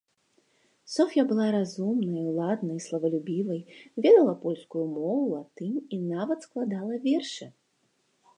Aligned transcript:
Соф'я 0.93 1.23
была 1.31 1.47
разумнай, 1.55 2.23
уладнай, 2.31 2.79
славалюбівай, 2.87 3.61
ведала 4.07 4.33
польскую 4.47 4.85
мову, 4.95 5.21
латынь 5.35 5.77
і 5.79 5.95
нават 6.11 6.39
складала 6.49 6.93
вершы. 7.07 7.45